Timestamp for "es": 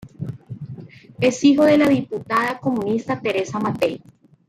1.19-1.43